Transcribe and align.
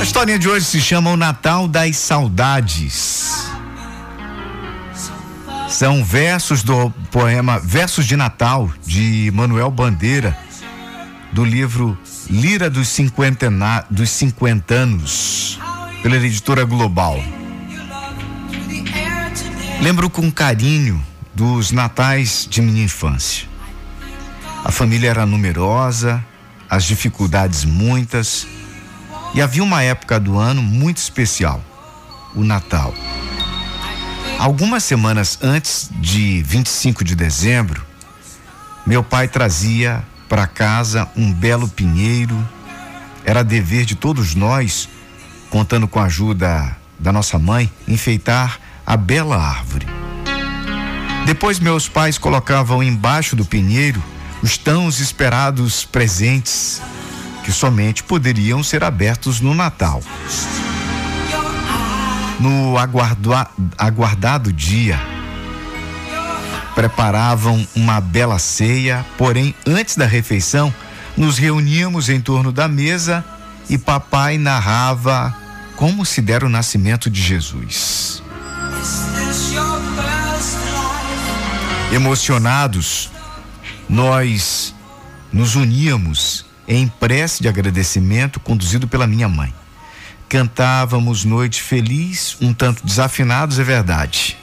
A 0.00 0.02
historinha 0.02 0.38
de 0.38 0.48
hoje 0.48 0.64
se 0.64 0.80
chama 0.80 1.10
O 1.10 1.16
Natal 1.16 1.68
das 1.68 1.98
Saudades. 1.98 3.50
São 5.68 6.02
versos 6.02 6.62
do 6.62 6.88
poema 7.10 7.58
Versos 7.58 8.06
de 8.06 8.16
Natal, 8.16 8.72
de 8.86 9.30
Manuel 9.34 9.70
Bandeira, 9.70 10.34
do 11.30 11.44
livro 11.44 11.98
Lira 12.30 12.70
dos, 12.70 12.88
Cinquentena, 12.88 13.84
dos 13.90 14.08
Cinquentanos, 14.08 15.60
pela 16.02 16.16
editora 16.16 16.64
Global. 16.64 17.22
Lembro 19.82 20.08
com 20.08 20.32
carinho 20.32 21.04
dos 21.34 21.72
natais 21.72 22.48
de 22.48 22.62
minha 22.62 22.84
infância. 22.84 23.46
A 24.64 24.72
família 24.72 25.10
era 25.10 25.26
numerosa, 25.26 26.24
as 26.70 26.84
dificuldades 26.84 27.66
muitas, 27.66 28.46
e 29.34 29.40
havia 29.40 29.62
uma 29.62 29.82
época 29.82 30.18
do 30.18 30.38
ano 30.38 30.62
muito 30.62 30.98
especial, 30.98 31.62
o 32.34 32.42
Natal. 32.42 32.94
Algumas 34.38 34.84
semanas 34.84 35.38
antes 35.42 35.90
de 36.00 36.42
25 36.42 37.04
de 37.04 37.14
dezembro, 37.14 37.84
meu 38.86 39.02
pai 39.02 39.28
trazia 39.28 40.02
para 40.28 40.46
casa 40.46 41.08
um 41.16 41.32
belo 41.32 41.68
pinheiro. 41.68 42.36
Era 43.24 43.44
dever 43.44 43.84
de 43.84 43.94
todos 43.94 44.34
nós, 44.34 44.88
contando 45.50 45.86
com 45.86 46.00
a 46.00 46.04
ajuda 46.04 46.76
da 46.98 47.12
nossa 47.12 47.38
mãe, 47.38 47.70
enfeitar 47.86 48.58
a 48.86 48.96
bela 48.96 49.36
árvore. 49.36 49.86
Depois 51.26 51.58
meus 51.58 51.88
pais 51.88 52.16
colocavam 52.16 52.82
embaixo 52.82 53.36
do 53.36 53.44
pinheiro 53.44 54.02
os 54.42 54.56
tão 54.56 54.88
esperados 54.88 55.84
presentes 55.84 56.80
que 57.44 57.52
somente 57.52 58.02
poderiam 58.02 58.62
ser 58.62 58.84
abertos 58.84 59.40
no 59.40 59.54
Natal. 59.54 60.02
No 62.38 62.76
aguardado 63.76 64.52
dia, 64.52 64.98
preparavam 66.74 67.66
uma 67.74 68.00
bela 68.00 68.38
ceia, 68.38 69.04
porém, 69.18 69.54
antes 69.66 69.96
da 69.96 70.06
refeição, 70.06 70.72
nos 71.16 71.36
reuníamos 71.36 72.08
em 72.08 72.20
torno 72.20 72.50
da 72.50 72.66
mesa 72.66 73.24
e 73.68 73.76
papai 73.76 74.38
narrava 74.38 75.36
como 75.76 76.04
se 76.04 76.20
dera 76.20 76.46
o 76.46 76.48
nascimento 76.48 77.10
de 77.10 77.20
Jesus. 77.20 78.22
Emocionados, 81.92 83.10
nós 83.88 84.74
nos 85.32 85.56
uníamos 85.56 86.46
em 86.70 86.86
prece 86.86 87.42
de 87.42 87.48
agradecimento 87.48 88.38
conduzido 88.38 88.86
pela 88.86 89.04
minha 89.04 89.28
mãe. 89.28 89.52
Cantávamos 90.28 91.24
Noite 91.24 91.60
Feliz, 91.60 92.36
um 92.40 92.54
tanto 92.54 92.86
desafinados, 92.86 93.58
é 93.58 93.64
verdade. 93.64 94.38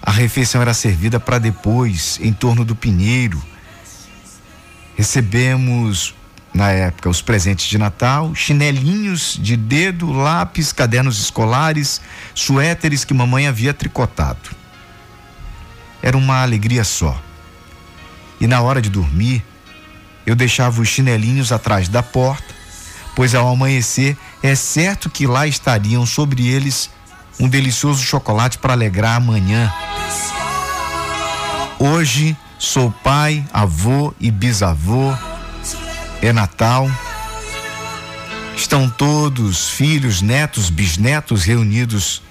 A 0.00 0.10
refeição 0.10 0.62
era 0.62 0.72
servida 0.72 1.20
para 1.20 1.38
depois, 1.38 2.18
em 2.22 2.32
torno 2.32 2.64
do 2.64 2.74
pinheiro. 2.74 3.42
Recebemos, 4.96 6.14
na 6.54 6.70
época, 6.70 7.10
os 7.10 7.20
presentes 7.20 7.66
de 7.66 7.76
Natal, 7.76 8.34
chinelinhos 8.34 9.38
de 9.38 9.54
dedo, 9.54 10.10
lápis, 10.12 10.72
cadernos 10.72 11.20
escolares, 11.20 12.00
suéteres 12.34 13.04
que 13.04 13.12
mamãe 13.12 13.46
havia 13.46 13.74
tricotado. 13.74 14.48
Era 16.02 16.16
uma 16.16 16.40
alegria 16.40 16.84
só. 16.84 17.22
E 18.40 18.46
na 18.46 18.62
hora 18.62 18.80
de 18.80 18.88
dormir, 18.88 19.44
eu 20.26 20.34
deixava 20.34 20.80
os 20.80 20.88
chinelinhos 20.88 21.52
atrás 21.52 21.88
da 21.88 22.02
porta, 22.02 22.54
pois 23.14 23.34
ao 23.34 23.48
amanhecer 23.48 24.16
é 24.42 24.54
certo 24.54 25.10
que 25.10 25.26
lá 25.26 25.46
estariam 25.46 26.04
sobre 26.06 26.46
eles 26.48 26.90
um 27.38 27.48
delicioso 27.48 28.02
chocolate 28.02 28.58
para 28.58 28.72
alegrar 28.72 29.16
a 29.16 29.20
manhã. 29.20 29.72
Hoje 31.78 32.36
sou 32.58 32.90
pai, 32.90 33.44
avô 33.52 34.14
e 34.20 34.30
bisavô. 34.30 35.14
É 36.22 36.32
Natal. 36.32 36.90
Estão 38.56 38.88
todos, 38.88 39.68
filhos, 39.68 40.22
netos, 40.22 40.70
bisnetos, 40.70 41.44
reunidos 41.44 42.22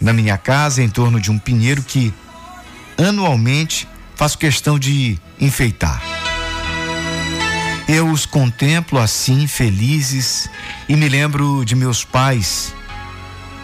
na 0.00 0.12
minha 0.12 0.36
casa 0.36 0.82
em 0.82 0.88
torno 0.88 1.20
de 1.20 1.30
um 1.30 1.38
pinheiro 1.38 1.82
que 1.82 2.12
anualmente 2.98 3.86
faço 4.14 4.38
questão 4.38 4.78
de 4.78 5.18
enfeitar. 5.38 6.15
Eu 7.88 8.10
os 8.10 8.26
contemplo 8.26 8.98
assim, 8.98 9.46
felizes, 9.46 10.50
e 10.88 10.96
me 10.96 11.08
lembro 11.08 11.64
de 11.64 11.76
meus 11.76 12.04
pais 12.04 12.74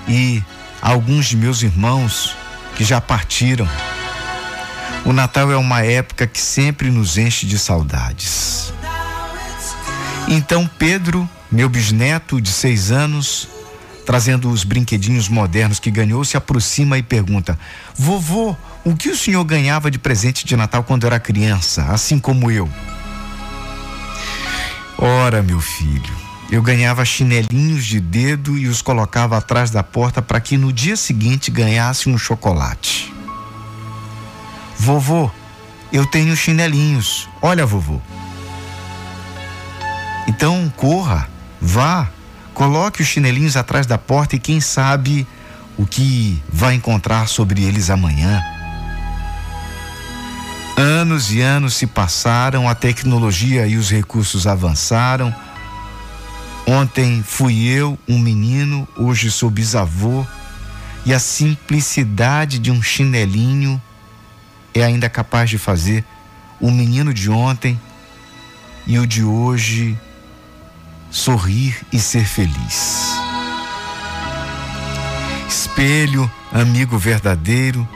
e 0.09 0.43
alguns 0.81 1.27
de 1.27 1.37
meus 1.37 1.63
irmãos 1.63 2.37
que 2.77 2.85
já 2.85 3.01
partiram. 3.01 3.69
O 5.05 5.13
Natal 5.13 5.51
é 5.51 5.57
uma 5.57 5.83
época 5.83 6.27
que 6.27 6.41
sempre 6.41 6.89
nos 6.89 7.19
enche 7.19 7.47
de 7.47 7.59
saudades. 7.59 8.73
Então 10.29 10.71
Pedro, 10.79 11.29
meu 11.51 11.69
bisneto 11.69 12.41
de 12.41 12.51
seis 12.51 12.93
anos, 12.93 13.49
trazendo 14.07 14.49
os 14.49 14.63
brinquedinhos 14.63 15.29
modernos 15.29 15.81
que 15.81 15.91
ganhou, 15.91 16.25
se 16.25 16.37
aproxima 16.37 16.97
e 16.97 17.03
pergunta: 17.03 17.59
Vovô, 17.97 18.57
o 18.85 18.95
que 18.95 19.09
o 19.09 19.17
senhor 19.17 19.45
ganhava 19.45 19.91
de 19.91 19.99
presente 19.99 20.47
de 20.47 20.57
Natal 20.57 20.85
quando 20.85 21.07
era 21.07 21.19
criança, 21.19 21.87
assim 21.87 22.21
como 22.21 22.51
eu? 22.51 22.71
Ora, 25.05 25.43
meu 25.43 25.61
filho, 25.61 26.15
eu 26.49 26.63
ganhava 26.63 27.05
chinelinhos 27.05 27.85
de 27.85 27.99
dedo 27.99 28.57
e 28.57 28.69
os 28.69 28.81
colocava 28.81 29.37
atrás 29.37 29.69
da 29.69 29.83
porta 29.83 30.23
para 30.23 30.41
que 30.41 30.57
no 30.57 30.73
dia 30.73 30.95
seguinte 30.95 31.51
ganhasse 31.51 32.09
um 32.09 32.17
chocolate. 32.17 33.13
Vovô, 34.79 35.29
eu 35.93 36.07
tenho 36.07 36.37
chinelinhos. 36.37 37.29
Olha, 37.43 37.67
vovô. 37.67 38.01
Então 40.29 40.73
corra, 40.77 41.29
vá, 41.61 42.09
coloque 42.55 43.03
os 43.03 43.09
chinelinhos 43.09 43.57
atrás 43.57 43.87
da 43.87 43.99
porta 43.99 44.37
e 44.37 44.39
quem 44.39 44.61
sabe 44.61 45.27
o 45.77 45.85
que 45.85 46.41
vai 46.49 46.77
encontrar 46.77 47.27
sobre 47.27 47.65
eles 47.65 47.91
amanhã. 47.91 48.41
Anos 50.77 51.31
e 51.31 51.41
anos 51.41 51.75
se 51.75 51.87
passaram, 51.87 52.69
a 52.69 52.75
tecnologia 52.75 53.67
e 53.67 53.77
os 53.77 53.91
recursos 53.91 54.47
avançaram. 54.47 55.35
Ontem 56.67 57.23
fui 57.23 57.67
eu, 57.67 57.99
um 58.09 58.19
menino, 58.19 58.89
hoje 58.97 59.31
sou 59.31 59.51
bisavô, 59.51 60.25
e 61.05 61.13
a 61.13 61.19
simplicidade 61.19 62.59
de 62.59 62.71
um 62.71 62.81
chinelinho 62.81 63.81
é 64.73 64.83
ainda 64.83 65.11
capaz 65.11 65.51
de 65.51 65.59
fazer 65.59 66.05
o 66.61 66.71
menino 66.71 67.13
de 67.13 67.29
ontem 67.29 67.79
e 68.87 68.99
o 68.99 69.07
de 69.07 69.23
hoje 69.23 69.99
sorrir 71.11 71.77
e 71.93 71.99
ser 71.99 72.25
feliz. 72.25 73.13
Espelho, 75.49 76.31
amigo 76.53 76.97
verdadeiro, 76.97 77.87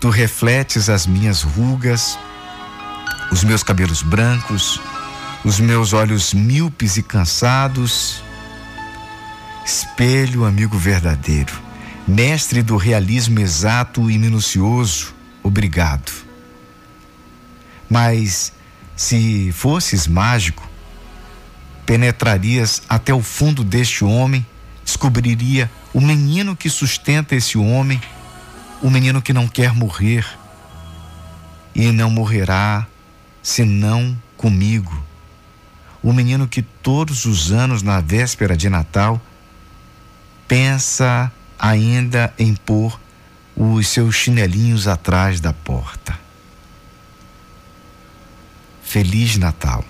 Tu 0.00 0.10
refletes 0.10 0.88
as 0.88 1.06
minhas 1.06 1.42
rugas, 1.42 2.16
os 3.32 3.42
meus 3.42 3.64
cabelos 3.64 4.00
brancos, 4.00 4.80
os 5.44 5.58
meus 5.58 5.92
olhos 5.92 6.32
míopes 6.32 6.96
e 6.96 7.02
cansados. 7.02 8.22
Espelho, 9.66 10.44
amigo 10.44 10.78
verdadeiro, 10.78 11.60
mestre 12.06 12.62
do 12.62 12.76
realismo 12.76 13.40
exato 13.40 14.08
e 14.08 14.16
minucioso, 14.18 15.12
obrigado. 15.42 16.12
Mas 17.90 18.52
se 18.94 19.50
fosses 19.52 20.06
mágico, 20.06 20.68
penetrarias 21.84 22.82
até 22.88 23.12
o 23.12 23.22
fundo 23.22 23.64
deste 23.64 24.04
homem, 24.04 24.46
descobriria 24.84 25.70
o 25.92 26.00
menino 26.00 26.54
que 26.54 26.70
sustenta 26.70 27.34
esse 27.34 27.58
homem 27.58 28.00
o 28.82 28.90
menino 28.90 29.20
que 29.20 29.32
não 29.32 29.48
quer 29.48 29.74
morrer 29.74 30.26
e 31.74 31.90
não 31.92 32.10
morrerá 32.10 32.86
senão 33.42 34.16
comigo. 34.36 35.04
O 36.02 36.12
menino 36.12 36.46
que 36.46 36.62
todos 36.62 37.24
os 37.24 37.50
anos, 37.50 37.82
na 37.82 38.00
véspera 38.00 38.56
de 38.56 38.68
Natal, 38.68 39.20
pensa 40.46 41.32
ainda 41.58 42.32
em 42.38 42.54
pôr 42.54 42.98
os 43.56 43.88
seus 43.88 44.14
chinelinhos 44.14 44.86
atrás 44.86 45.40
da 45.40 45.52
porta. 45.52 46.18
Feliz 48.82 49.36
Natal. 49.36 49.84